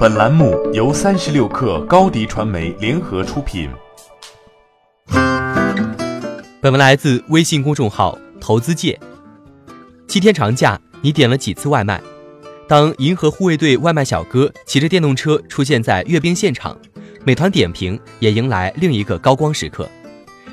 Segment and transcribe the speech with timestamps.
[0.00, 3.68] 本栏目由三十六氪高低传媒联合出品。
[6.62, 8.98] 本文来自微信公众号“投资界”。
[10.08, 12.00] 七天长假，你点了几次外卖？
[12.66, 16.74] 当银河护卫队外卖小哥骑着电动车出现在阅兵现场，
[17.22, 19.86] 美团点评也迎来另一个高光时刻。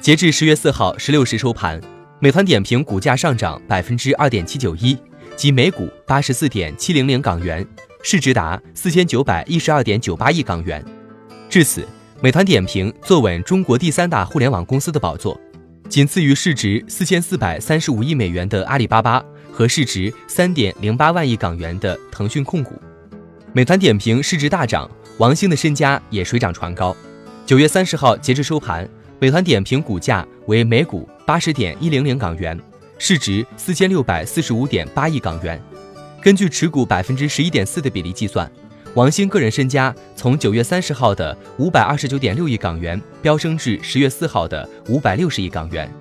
[0.00, 1.80] 截至十月四号十六时收盘，
[2.20, 4.96] 美团点评股价上涨百分之二点七九一，
[5.34, 7.66] 即每股八十四点七零零港元。
[8.04, 10.84] 市值达四千九百一十二点九八亿港元，
[11.48, 11.86] 至此，
[12.20, 15.40] 美团点评坐稳中国第三大互联网公司的宝座，
[15.88, 22.72] 仅次于市值四千四百三十五亿美元的阿里巴巴和市值三点零八万亿港元的腾讯控股。
[23.52, 26.96] 美团点评市值大涨，王兴的身家也水涨船高。
[27.46, 28.88] 九月三十号截至收盘，
[29.20, 32.58] 美团点评股价为每股八十点一零零港元，
[32.98, 35.62] 市值四千六百四十五点八亿港元。
[36.22, 38.48] 根据持股百分之十一点四的比例计算，
[38.94, 45.92] 王兴个人身家从九月三十号的五百二十九点六亿港元飙升至十月四号的五百六十亿港元。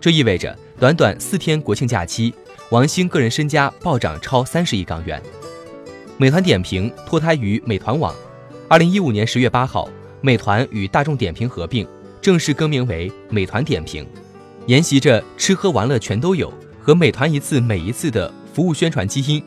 [0.00, 2.34] 这意味着短短四天国庆假期，
[2.70, 5.22] 王兴个人身家暴涨超三十亿港元。
[6.16, 8.12] 美团点评脱胎于美团网，
[8.66, 9.88] 二零一五年十月八号，
[10.20, 11.86] 美团与大众点评合并，
[12.20, 14.04] 正式更名为美团点评，
[14.66, 16.52] 沿袭着吃喝玩乐全都有
[16.82, 19.40] 和美团一次每一次的服务宣传基因。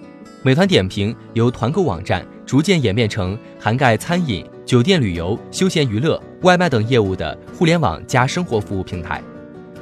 [0.43, 9.21] 美团点评由团购网站逐渐演变成涵盖餐饮、酒店、旅游、休闲娱乐、外卖等业务的互联网加生活服务平台。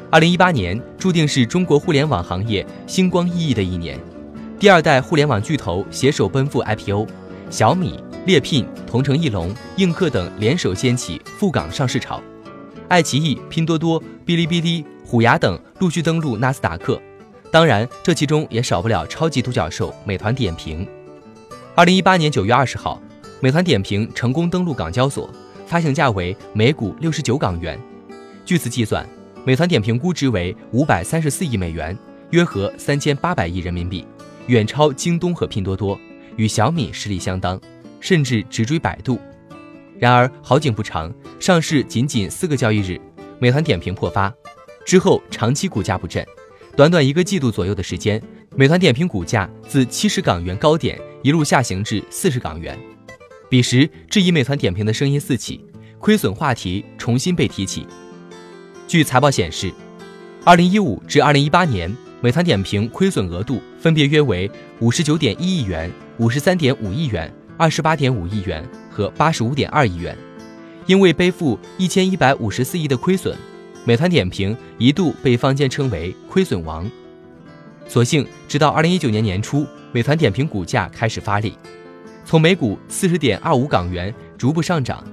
[0.10, 3.98] 二零一八年注定是中国互联网行业星光熠熠的一年，
[4.60, 7.08] 第二代互联网巨头携手奔赴 IPO，
[7.50, 12.22] 小米、猎聘、同城艺龙、映客等联手掀起赴港上市潮，
[12.90, 17.02] 爱奇艺、拼多多、哔哩哔哩、虎牙等陆续登陆纳斯达克。
[17.52, 20.88] 当然，这其中也少不了超级独角兽美团点评。
[21.73, 23.02] 二零一八年九月二十号，
[23.39, 25.28] 美团点评成功登陆港交所，
[25.66, 27.80] 发行价为每股六十九港元。
[28.45, 29.03] 据此计算，
[29.44, 31.98] 美团点评估值为五百三十四亿美元，
[32.30, 34.05] 约合三千八百亿人民币，
[34.45, 35.99] 远超京东和拼多多，
[36.36, 37.59] 与小米实力相当，
[37.99, 39.20] 甚至直追百度。
[39.98, 43.02] 然而好景不长，上市仅仅四个交易日，
[43.39, 44.32] 美团点评破发，
[44.86, 46.23] 之后长期股价不振。
[46.80, 48.23] 短短一个季度左右的时间，
[48.56, 52.80] 美团点评股价自七十港元高点一路下行至四十港元。
[53.50, 55.60] 彼时，质疑美团点评的声音四起，
[56.00, 57.86] 亏损话题重新被提起。
[58.88, 59.73] 据财报显示，
[60.45, 70.18] 二零一五至二零一八年，美团点评亏损额度分别约为五十九点一亿元、五十三点五亿元、二十八点五亿元和八十五点二亿元，
[70.86, 73.38] 因为背负一千一百五十四亿的亏损。
[73.86, 76.90] 美团点评一度被坊间称为“亏损王”，
[77.88, 81.58] 所幸直到二零一九年年初，美团点评股价开始发力，
[82.26, 85.04] 从每股四十点二五港元逐步上涨，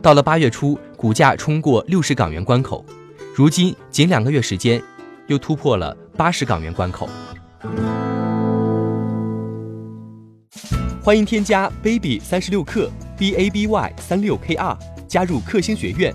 [0.00, 2.84] 到了八月初，股价冲过六十港元关口，
[3.34, 4.80] 如今仅两个月时间，
[5.26, 7.08] 又突破了八十港元关口。
[11.02, 14.78] 欢迎添加 baby 三十六克 b a b y 三六 k r
[15.08, 16.14] 加入克星学院。